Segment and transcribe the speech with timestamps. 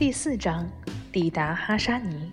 [0.00, 0.66] 第四章，
[1.12, 2.32] 抵达哈沙尼。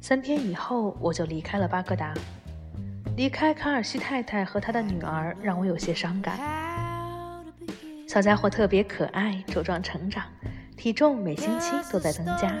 [0.00, 2.12] 三天以后，我就离开了巴格达。
[3.16, 6.40] 离开卡尔西太太和她的女儿，让我有些伤感。
[8.08, 10.24] 小家伙特别可爱，茁壮成长，
[10.76, 12.52] 体重每星期都在增加。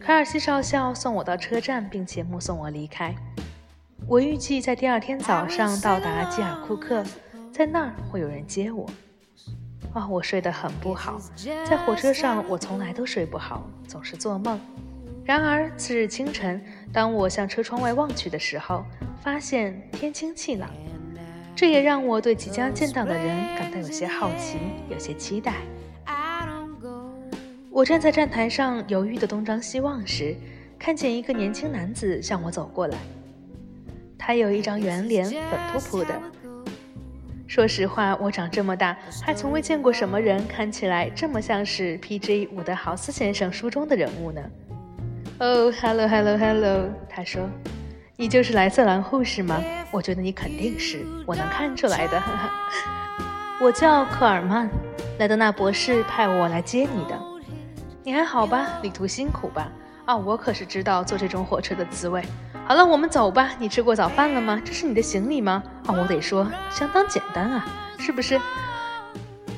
[0.00, 3.14] 卡尔西少校送我到车站，并且目送我离开。
[4.08, 7.04] 我预计在第二天早上到达基尔库克，
[7.52, 8.90] 在那儿会有人接我。
[9.94, 11.20] 啊，我睡得很不好，
[11.64, 14.60] 在火车上我从来都睡不好，总是做梦。
[15.24, 16.60] 然而次日清晨，
[16.92, 18.84] 当我向车窗外望去的时候，
[19.22, 20.68] 发现天清气朗，
[21.54, 24.58] 这也让我对即将见到的人感到有些好奇，
[24.90, 25.54] 有些期待。
[27.70, 30.36] 我站在站台上犹豫的东张西望时，
[30.78, 32.98] 看见一个年轻男子向我走过来，
[34.18, 36.20] 他有一张圆脸，粉扑扑的。
[37.54, 42.48] 说实话，我长这么大还从未见过什么人看起来这么像是 P.J.
[42.48, 44.40] 伍德豪斯先生书中的人物呢。
[45.38, 47.48] 哦，Hello，Hello，Hello，他说
[48.18, 49.62] ：“你就是莱瑟兰护士吗？
[49.92, 52.20] 我觉得你肯定是，我能看出来的。
[53.62, 54.68] 我叫科尔曼，
[55.20, 57.16] 莱德纳博士派我来接你的。
[58.02, 58.80] 你还好吧？
[58.82, 59.70] 旅途辛苦吧？
[60.06, 62.20] 啊，我可是知道坐这种火车的滋味。”
[62.66, 63.50] 好了，我们走吧。
[63.58, 64.60] 你吃过早饭了吗？
[64.64, 65.62] 这是你的行李吗？
[65.84, 67.66] 啊，我得说，相当简单啊，
[67.98, 68.40] 是不是？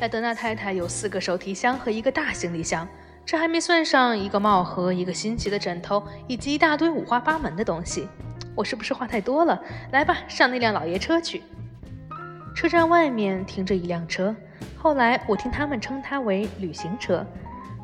[0.00, 2.86] 莱德纳太太有四个手提箱和一个大行李箱，
[3.24, 8.08] 这还没算上一个帽盒、一个新奇的枕头以及一大堆五花八门的东西。
[8.56, 9.62] 我是不是话太多了？
[9.92, 11.44] 来吧，上那辆老爷车去。
[12.56, 14.34] 车站外面停着一辆车，
[14.76, 17.24] 后来我听他们称它为旅行车。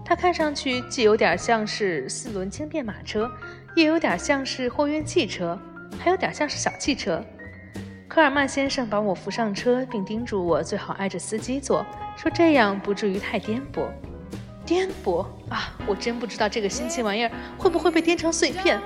[0.05, 3.31] 它看上去既有点像是四轮轻便马车。
[3.75, 5.59] 也有点像是货运汽车，
[5.99, 7.25] 还有点像是小汽车。
[8.07, 11.83] 科尔曼先生把我扶上车，并叮嘱我最好挨着司机坐，
[12.15, 13.87] 说这样不至于太颠簸。
[14.67, 15.75] 颠簸啊！
[15.87, 18.79] 我真不知道这个新奇玩意儿会不会被颠成碎片。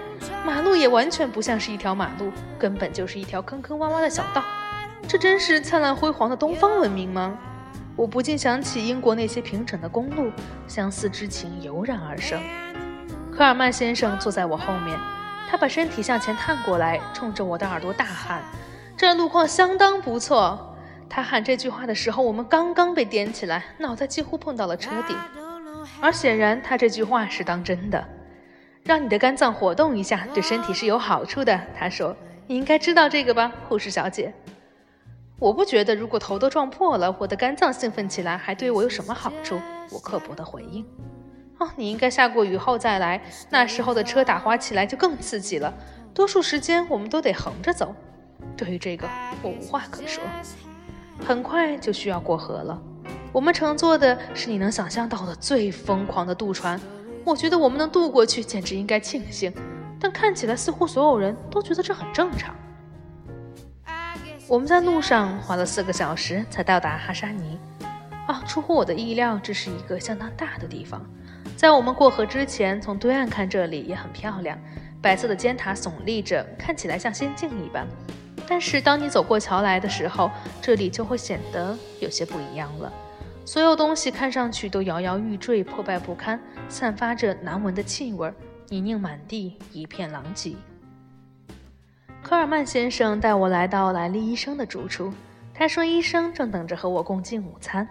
[0.44, 4.44] 马路也完全不像是一条马路，根本就是一条坑坑洼洼的小道。
[5.08, 7.36] 这真是灿烂辉煌的东方文明吗？
[7.96, 10.30] 我不禁想起英国那些平整的公路，
[10.68, 12.38] 相思之情油然而生。
[13.32, 14.98] 科尔曼先生坐在我后面，
[15.48, 18.42] 他把身体向前探过来，冲着我的耳朵大喊
[18.98, 20.76] ：“这路况相当不错。”
[21.08, 25.16] 他喊这句话的时候，我们刚刚被颠起来，脑袋几乎碰到了车顶。
[26.00, 28.06] 而显然，他这句话是当真的。
[28.84, 31.58] 让你的肝脏活动一下，对身体是有好处的。
[31.78, 32.14] 他说
[32.46, 34.34] ：“你应该知道这个吧，护士小姐？”
[35.38, 39.60] 我不觉得，如果头都撞破了，我的肝脏兴奋起来还对我有什么好处。
[39.90, 40.82] 我刻薄地回应。
[41.58, 45.72] 哦，你应该下过雨后再来，那时候的车打滑起来就更刺激了。
[46.14, 47.94] 多数时间我们都得横着走。
[48.56, 49.06] 对于这个，
[49.42, 50.22] 我无话可说。
[51.26, 52.82] 很快就需要过河了。
[53.30, 56.80] 我们乘坐的是你能想象到的最疯狂的渡船。
[57.24, 59.52] 我觉得我们能渡过去，简直应该庆幸。
[60.00, 62.54] 但看起来似乎所有人都觉得这很正常。
[64.48, 67.58] 我们在路上花了四个小时才到达哈沙尼。
[68.28, 71.04] 啊，出乎我的意料，这是一个相当大的地方。
[71.56, 74.56] 在我们过河之前，从对岸看这里也很漂亮，
[75.02, 77.88] 白色的尖塔耸立着，看起来像仙境一般。
[78.46, 80.30] 但是当你走过桥来的时候，
[80.62, 82.92] 这里就会显得有些不一样了。
[83.44, 88.32] 所有东西看上去都摇摇欲坠，破败不堪，散发着难闻的气味，
[88.68, 90.54] 泥泞满地，一片狼藉。
[92.28, 95.14] 科尔曼先生带我来到莱利医生的住处，
[95.54, 97.88] 他说医生正等着和我共进午餐。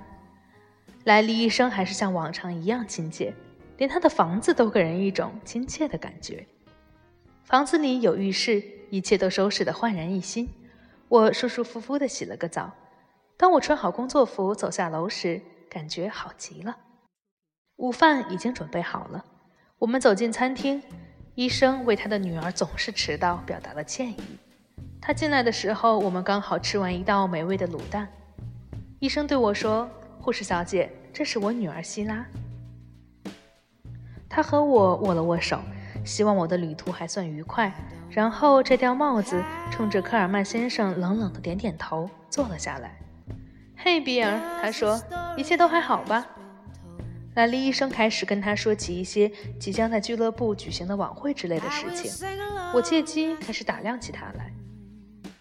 [1.06, 3.34] 莱利医生还是像往常一样亲切。
[3.78, 6.45] 连他的房子都给人一种亲切的感觉。
[7.45, 10.50] 房子里有浴室，一切都收拾得焕然一新。
[11.07, 12.69] 我舒舒服服地洗了个澡。
[13.38, 16.75] 当我穿好工作服走下楼时，感觉好极了。
[17.78, 19.24] 午饭已经准备好了。
[19.79, 20.84] 我们走进餐厅，
[21.35, 24.18] 医生为他的女儿总是迟到表达了歉意。
[25.01, 28.07] 他进来的时候，我们刚好吃完一道美味的卤蛋。
[29.00, 29.89] 医生对我说
[30.19, 32.25] ：“护士小姐，这是我女儿希拉。”
[34.30, 35.60] 他和我握了握手，
[36.06, 37.71] 希望我的旅途还算愉快。
[38.10, 42.98] 然后摘掉帽子，冲着科尔曼先生冷冷的点点头，坐了下来。
[43.75, 45.01] 嘿，比尔，他说，
[45.36, 46.25] 一切都还好吧？
[47.36, 49.30] 莱利医生开始跟他说起一些
[49.60, 52.12] 即将在俱乐部举行的晚会之类的事情。
[52.74, 54.54] 我借机开始打量起他来。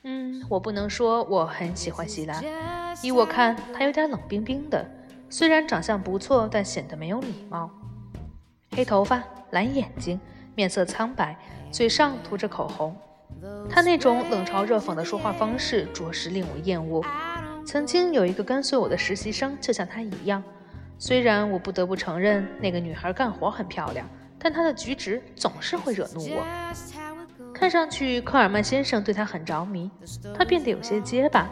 [0.02, 2.42] 嗯，我不能说我很喜欢希拉。
[3.00, 4.84] 依我看，他有点冷冰冰的，
[5.30, 7.70] 虽然长相不错，但显得没有礼貌。
[8.72, 10.20] 黑头发，蓝眼睛，
[10.56, 11.36] 面色苍白，
[11.70, 12.96] 嘴上涂着口红。
[13.70, 17.04] 他那种冷嘲热讽的说话方式，着实令我厌恶。
[17.64, 20.42] 曾经有一个跟随我的实习生，就像他一样，
[20.98, 24.08] 虽然我不得不承认那个女孩干活很漂亮，
[24.38, 26.44] 但她的举止总是会惹怒我。
[27.52, 29.90] 看上去科尔曼先生对她很着迷，
[30.36, 31.48] 他变得有些结巴，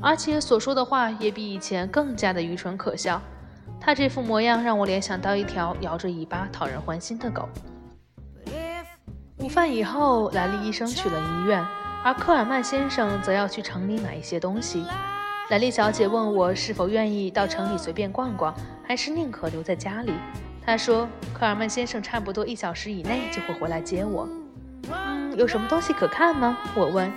[0.00, 3.20] 而且所说的话也比以前更加的愚蠢可笑。
[3.80, 7.48] 他这副模样让我联想到一条摇着尾巴讨人欢心的狗。
[9.38, 11.64] 午饭以后，莱利医生去了医院，
[12.02, 14.84] 而科尔曼先生则要去城里买一些东西。
[15.48, 18.52] 莱丽小姐问我是否愿意到城里随便逛逛，
[18.82, 20.12] 还是宁可留在家里。
[20.60, 24.28] 她说，科尔曼先生差不多一小时以内就会回来接我。
[24.90, 26.58] 嗯，有什么东西可看吗？
[26.74, 27.08] 我问。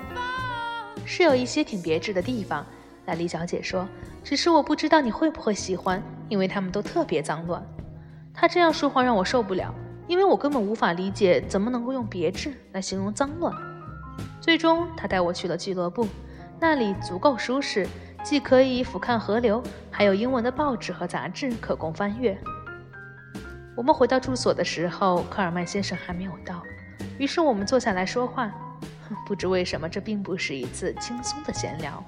[1.06, 2.64] 是有一些挺别致的地方，
[3.08, 3.88] 莱丽小姐说。
[4.24, 7.66] 只是我不知道你会不会喜欢，因为他们都特别脏乱。
[8.32, 9.74] 她这样说话让我受不了，
[10.06, 13.52] 因为我根本无法理解怎么能够用别致来形容脏乱。
[14.40, 16.08] 最终，她带我去了俱乐部，
[16.60, 17.88] 那里足够舒适。
[18.24, 22.38] 既可以俯瞰河流，还有英文的报纸和杂志可供翻阅。
[23.76, 26.62] 我们回到住所的时候，科尔曼先生还没有到，
[27.18, 28.52] 于是我们坐下来说话。
[29.26, 32.04] 不知为什么，这并不是一次轻松的闲聊。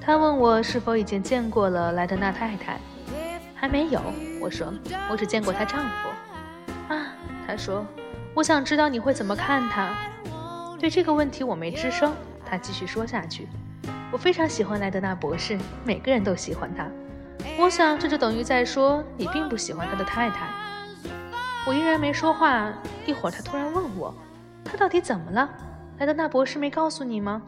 [0.00, 2.78] 他问我是否已经见过了莱德纳太太，
[3.54, 4.02] 还没有。
[4.40, 4.72] 我说
[5.10, 6.94] 我只见过她丈夫。
[6.94, 7.06] 啊，
[7.46, 7.86] 他说，
[8.34, 9.94] 我想知道你会怎么看他。
[10.78, 12.12] 对这个问题我没吱声。
[12.44, 13.48] 他继续说下去。
[14.12, 16.88] 我非常喜欢莱德纳博士，每个人都喜欢他。
[17.58, 20.48] 我想这就等于在说你并不喜欢他的太太。
[21.66, 22.72] 我依然没说话。
[23.06, 24.14] 一会儿他突然问我，
[24.64, 25.48] 他到底怎么了？
[25.98, 27.42] 莱德纳博士没告诉你吗？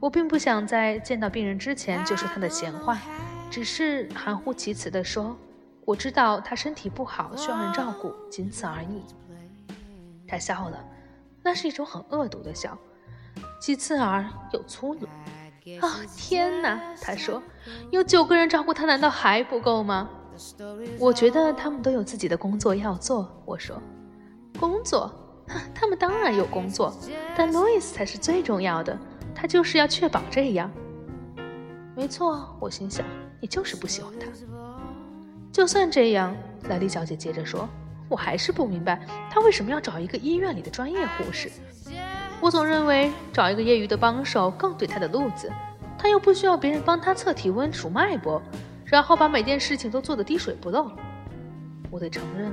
[0.00, 2.98] 我并不想在见到病人之前就说他的闲话，
[3.50, 5.36] 只是含糊其辞地说
[5.84, 9.02] ：“我知道他身体不好，需要人照顾，仅此而已。”
[10.28, 10.84] 他笑了，
[11.42, 12.76] 那是一种很恶毒的笑，
[13.60, 15.08] 既刺耳又粗鲁。
[15.80, 16.80] 啊，天哪！
[17.02, 17.42] 他说
[17.90, 20.08] ：“有九个人照顾他，难道还不够吗？”
[21.00, 23.42] 我觉得他们都有自己的工作要做。
[23.44, 23.82] 我说
[24.60, 25.12] ：“工作？
[25.74, 26.94] 他们当然有工作，
[27.36, 28.96] 但路易斯才是最重要的。
[29.34, 30.70] 他就是要确保这样。”
[31.96, 33.04] 没错，我心想，
[33.40, 34.26] 你就是不喜欢他。
[35.50, 36.36] 就算这样，
[36.68, 37.68] 莱莉小姐接着说
[38.08, 41.50] ：“我还是不明白他为什么要找一个医院里的专业护士。”
[42.40, 45.50] 我总认为找一个业余的帮手更对他的路子，
[45.98, 48.40] 他又不需要别人帮他测体温、数脉搏，
[48.84, 50.90] 然后把每件事情都做得滴水不漏。
[51.90, 52.52] 我得承认，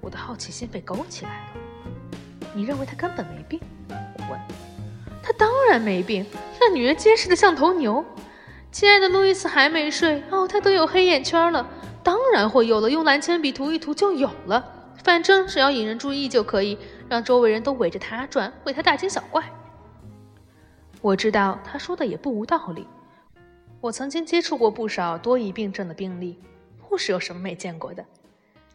[0.00, 2.18] 我的好奇心被勾起来了。
[2.54, 3.58] 你认为他根本没病？
[3.88, 4.40] 我问。
[5.22, 6.26] 他当然没病，
[6.60, 8.04] 那女人结实的像头牛。
[8.70, 11.66] 亲爱的路易斯还没睡哦，他都有黑眼圈了，
[12.02, 14.64] 当然会有了，用蓝铅笔涂一涂就有了。
[15.02, 16.78] 反正只要引人注意就可以。
[17.08, 19.42] 让周围人都围着他转，为他大惊小怪。
[21.00, 22.86] 我知道他说的也不无道理。
[23.80, 26.38] 我曾经接触过不少多疑病症的病例，
[26.80, 28.04] 护士有什么没见过的？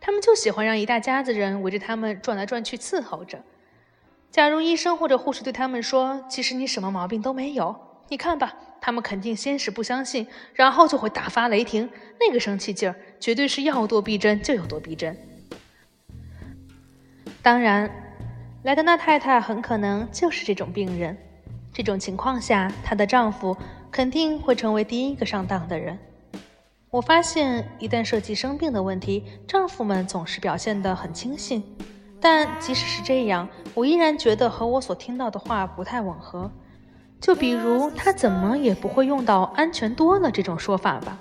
[0.02, 3.42] 他们就喜欢让一大家子人围着他们转来转去伺候着。
[4.30, 11.90] 假如医生或者护士对他们说：“其实你什么毛病都没有，你看吧。”他们肯定先是不相信，然后就会大发雷霆。
[12.20, 15.18] 那个生气劲儿，绝对是要多逼真就有多逼真。
[17.42, 17.90] 当然。
[18.68, 21.18] 莱德纳太太很可能就是这种病人。
[21.72, 23.56] 这种情况下，她的丈夫
[23.90, 25.98] 肯定会成为第一个上当的人。
[26.90, 31.64] 我发现，一旦涉及生病的问题，丈夫们总是表现得很轻信。
[32.20, 36.52] 但即使是这样，我依然觉得和我所听到的话不太吻合。
[37.22, 41.18] 就比如，他怎么也不会用到“安全多了”这种说法吧？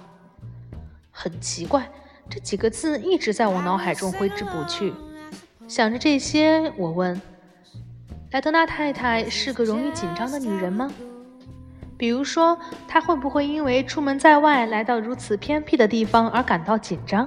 [1.13, 1.89] 很奇怪，
[2.29, 4.93] 这几个字一直在我脑海中挥之不去。
[5.69, 7.23] 想着这些，我问。
[8.37, 10.93] 莱德纳太太是个容易紧张的女人吗？
[11.97, 17.27] 比如说，她会不会因为出门在外来到如此偏僻的地方而感到紧张？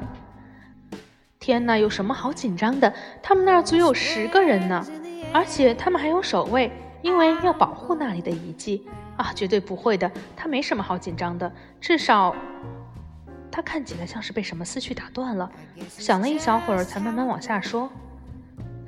[1.39, 2.93] 天哪，有什么好紧张的？
[3.23, 4.85] 他们那儿足有十个人呢，
[5.33, 8.87] 而且他们还有守卫，因为要保护那里的遗迹
[9.17, 9.31] 啊！
[9.33, 11.51] 绝对不会的，她没什么好紧张的。
[11.81, 12.35] 至少，
[13.51, 15.51] 她看起来像是被什么思绪打断了，
[15.89, 17.89] 想了一小会儿，才慢慢往下说：“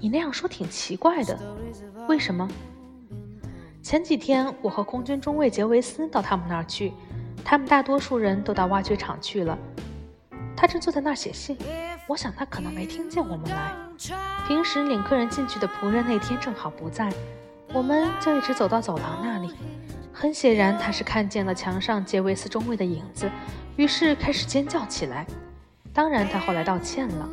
[0.02, 1.40] 你那样说挺奇怪的。”
[2.10, 2.46] 为什么？
[3.82, 6.92] 前几天我和空军中尉杰维斯到他们那儿去，
[7.44, 9.58] 他们大多数人都到挖掘场去了。
[10.56, 11.58] 他正坐在那儿写信，
[12.08, 13.74] 我想他可能没听见我们来。
[14.48, 17.12] 平时领客人进去的仆人那天正好不在，
[17.74, 19.52] 我们就一直走到走廊那里。
[20.14, 23.30] 很显然，他是看见了墙上杰维斯中尉的影子，
[23.78, 25.26] 于是开始尖叫起来。
[25.92, 27.28] 当然，他后来道歉了，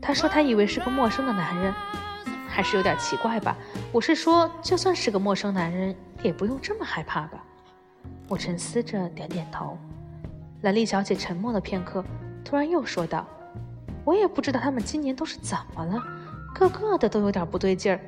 [0.00, 1.74] 他说他以为是个陌生的男人。
[2.48, 3.54] 还是有点奇怪吧？
[3.92, 7.44] 我是说，就算是个陌生男人，也不用这么害怕吧？
[8.28, 9.76] 我沉思着，点点头。
[10.62, 12.02] 兰丽小姐沉默了片刻，
[12.42, 13.26] 突然又说道
[14.06, 16.02] ：“我也不知道他们今年都是怎么了，
[16.54, 18.00] 个个的都有点不对劲儿。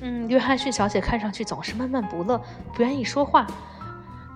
[0.00, 2.36] 嗯，约翰逊小姐看上去总是闷闷不乐，
[2.74, 3.46] 不愿意说话。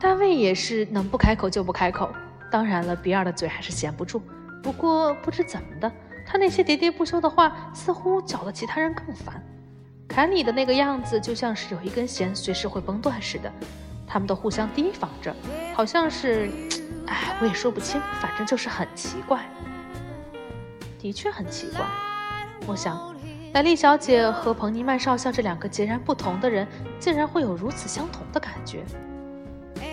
[0.01, 2.09] 大卫也是能不开口就不开口。
[2.49, 4.23] 当然了，比尔的嘴还是闲不住。
[4.63, 5.91] 不过不知怎么的，
[6.31, 9.43] 他那些喋喋不休的话似乎搅得其他人更烦。
[10.07, 13.51] 凯里的那个样子就像是有一根弦随时会崩断似的。
[14.07, 15.35] 他们都互相提防着，
[15.75, 16.51] 好像是……
[17.07, 19.47] 哎，我也说不清，反正就是很奇怪。
[20.99, 21.87] 的确很奇怪，
[22.67, 23.17] 我想。
[23.55, 26.69] 莱莉小姐和彭尼曼少校这两个截然不同的人，
[27.01, 28.85] 竟然会有如此相同的感觉。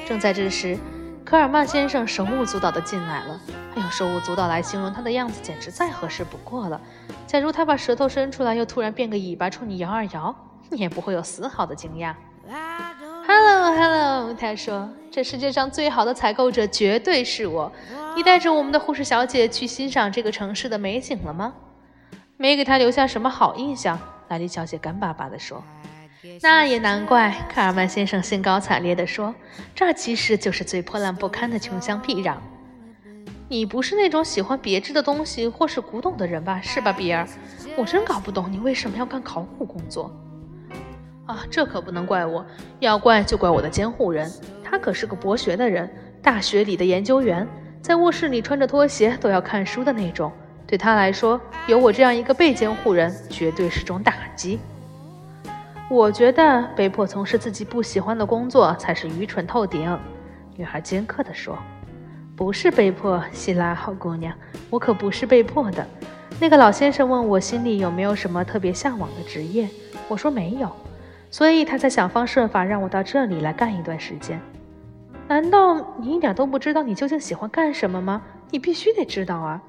[0.06, 0.78] 正在这时，
[1.26, 3.40] 科尔曼先生手舞足蹈地进来了。
[3.76, 6.80] 哎呦，手舞足蹈来形容他的样子简直再合适不过了。
[7.26, 10.34] 假如他把舌头伸出来，又突然变个尾巴冲你摇啊摇，
[10.70, 12.14] 你也不会有丝毫的惊讶。
[13.28, 17.72] Hello，Hello，他说：“这世界上最好的采购者绝对是我。
[18.16, 21.52] 你带着我们的护士小姐去欣赏这个城市的美景了吗？”
[22.38, 25.64] 没给他留下什么好印象，莱莉小姐干巴巴地说。
[26.42, 29.34] 那也难怪，卡尔曼先生兴高采烈地说
[29.76, 32.36] ：“这其实就是最破烂不堪的穷乡僻壤。
[33.48, 36.60] 你不是那种喜欢别致的东西或是古董的人吧？
[36.62, 37.28] 是吧，比尔？
[37.76, 40.12] 我真搞不懂你为什么要干考古工作。
[41.26, 42.46] 啊，这可不能怪我，
[42.80, 44.32] 要怪就怪我的监护人。
[44.64, 45.92] 他可是个博学的人，
[46.22, 47.48] 大学里的研究员，
[47.82, 50.32] 在卧室里穿着拖鞋都要看书的那种。”
[50.68, 54.60] 对他来说，有我这样一个被监护人，绝对是种打击。
[55.88, 59.98] 我觉得被迫从事自己不喜欢的工作才是愚蠢透顶。
[60.56, 61.56] 女孩尖刻地说
[62.36, 64.34] ：“不是被迫，希拉好姑娘，
[64.72, 65.86] 我可不是被迫的。”
[66.42, 69.70] 那个老先生问我心里有没有什么特别向往的职业，
[70.08, 70.72] 我说没有，
[71.30, 74.42] 所以他才想方设法让我到这里来干一段时间。
[75.28, 78.24] 难道你一点都不知道你究竟喜欢干什么吗？
[78.50, 79.62] 你必须得知道啊！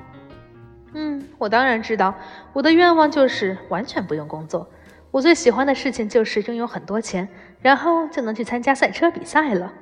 [0.95, 2.15] 嗯，我当然知道，
[2.55, 4.67] 我的愿望就是完全不用工作。
[5.11, 7.29] 我最喜欢的事情就是拥有很多钱，
[7.63, 9.73] 然后就能去参加赛车比赛了。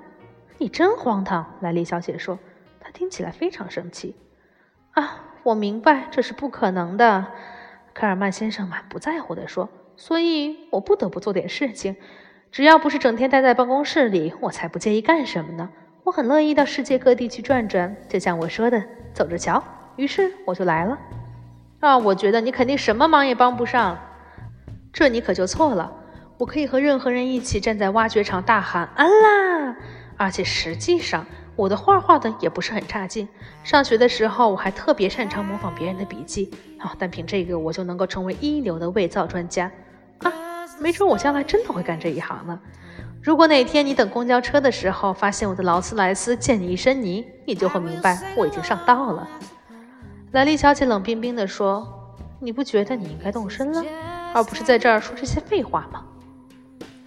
[0.58, 2.38] 你真荒唐，莱利小姐说，
[2.80, 4.14] 她听起来非常生气。
[4.92, 7.26] 啊，我明白这是不可能的，
[7.92, 9.68] 科尔曼先生满不在乎地说。
[9.96, 11.96] 所以我不得不做点事情，
[12.52, 15.70] 只要不是整天待在办公室里，我才不介意干什么呢。
[16.04, 19.62] 我很乐意到世界各地去转转，就像我说的，走着瞧。
[19.96, 20.98] 于是我就来了，
[21.80, 23.98] 啊，我觉得你肯定什么忙也帮不上，
[24.94, 25.92] 这你可就错了。
[26.38, 29.76] 我可以和任何人一起站在挖掘场大喊“安啦”，
[30.16, 33.28] 而且实际上我的画画的也不是很差劲。
[33.62, 39.70] 上学的时候我还特别擅长模仿别人的笔记，啊，但凭这个我就能够成为一流的伪造专家，
[40.18, 40.32] 啊，
[40.80, 42.58] 没准我将来真的会干这一行呢。
[43.22, 49.26] 如果哪天你等公交车的时候发现我的劳斯莱斯溅你一身泥，你就会明白我已经上道了。
[50.32, 51.86] 莱利小姐冷冰冰地说
[52.40, 53.82] ：“你不觉得你应该动身了，
[54.34, 56.04] 而不是在这儿说这些废话吗？”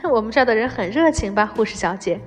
[0.10, 2.20] 我们这儿的人很热情吧，护士小姐？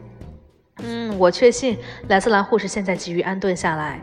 [0.83, 1.79] 嗯，我确信
[2.09, 4.01] 莱斯兰护士现在急于安顿下来。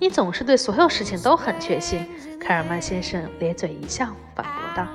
[0.00, 2.06] 你总是对所有事情都很确信。
[2.40, 4.86] 凯尔曼先生咧嘴一笑，反驳道：“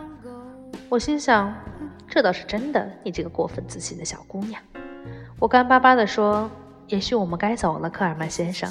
[0.90, 1.54] 我心想，
[2.08, 2.88] 这倒是真的。
[3.04, 4.62] 你这个过分自信的小姑娘。”
[5.40, 6.52] 我干巴巴地说
[6.88, 8.70] ：“也许我们该走了，科尔曼先生。”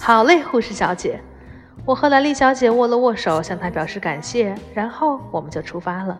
[0.00, 1.20] 好嘞，护士小姐。
[1.84, 6.18] 我和兰丽小姐握了握手，向她表示感谢，然后我们就出发了。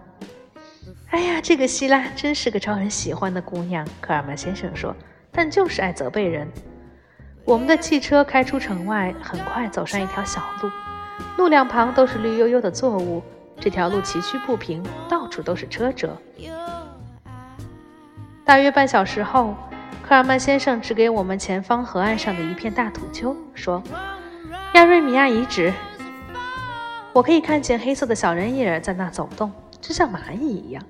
[1.11, 4.95] 哎呀，这个希拉真是个招人喜欢的姑娘，科尔曼先生说，
[5.33, 6.47] 但就是爱责备人。
[7.45, 10.71] 我们的汽车开出城外，很快走上一条小路，
[11.37, 13.23] 路两旁都是绿油油的作物，
[13.59, 16.17] 这条路崎岖不平，到处都是车辙。
[18.45, 19.55] 大约半小时后，
[20.03, 23.83] 科尔曼先生指给我们前方河岸上的一片大土丘，说。
[24.77, 25.73] 亚瑞米亚遗址，
[27.15, 30.85] 我可以看见黑色的小人影在那走动，就像蚂蚁一样。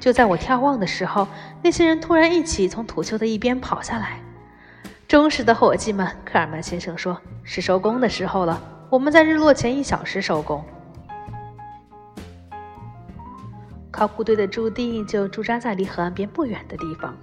[0.00, 1.28] 就在我眺望的时候，
[1.62, 4.20] 那些人突然一起从土丘的一边跑下来。
[5.06, 10.60] 忠实的伙计们，科尔曼先生说：“是收工的时候了，我们在日落前一小时收工。”
[13.92, 17.16] 考古队的驻地就驻扎在离河岸边不远的地方。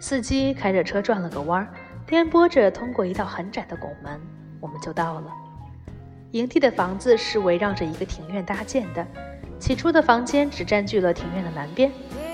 [0.00, 1.68] 司机开着车转了个弯，
[2.06, 4.18] 颠簸着通过一道很窄的拱门。
[4.62, 5.24] 我们就到了
[6.30, 9.06] 营地的房子是围绕着一个庭院搭建的。
[9.58, 11.92] 起初的房间只占据了庭院的南边，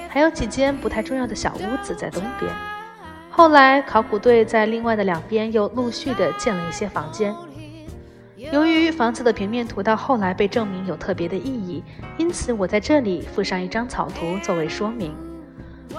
[0.08, 2.52] 还有几间不太重要的小屋子在东边。
[3.28, 7.34] 后来考古队在另外的两边又陆续的建了一些房间。
[8.52, 11.82] 由于房子的平面图到后来被证明有特别的意义，
[12.16, 15.14] 因此我在这里附上一张草图作为说明。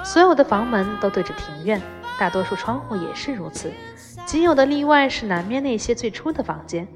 [0.03, 1.81] 所有的房门都对着庭院，
[2.17, 3.69] 大多数窗户也是如此。
[4.29, 6.88] 仅有的例外是南面那些最初的房间，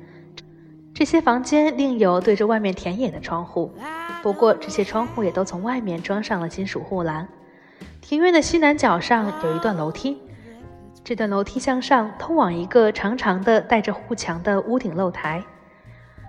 [0.94, 3.74] 这些房间另有对着外面田野的窗户，
[4.22, 7.28] 不过这些窗户也都从外面装上了金属护栏。
[8.02, 10.22] 庭院的西南角上有一段楼梯，
[11.04, 15.44] 这段楼梯向上通往一个长长的带着护墙的屋顶露台。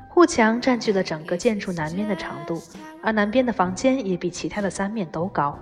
[0.08, 2.62] 护墙占据了整个建筑南面的长度，
[3.02, 5.58] 而南边的房间也比其他的三面都高。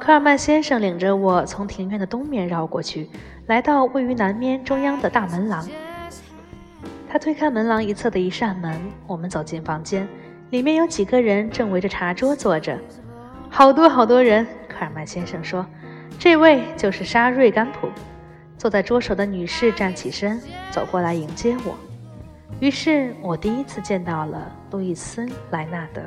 [0.00, 3.08] 科尔曼先生领着我从庭院的东面绕过去，
[3.46, 5.68] 来到位于南面中央的大门廊。
[7.08, 10.06] 他推开门廊一侧的一扇门，我们走进房间，
[10.50, 12.78] 里面有几个人正围着茶桌坐着，
[13.48, 14.46] 好多好多人。
[14.68, 15.66] 科尔曼先生说
[16.18, 17.88] ：“这位就是沙瑞甘普。”
[18.58, 21.74] 坐在桌首的女士站起身，走过来迎接我。
[22.60, 26.02] 于是我第一次见到了路易斯·莱纳德。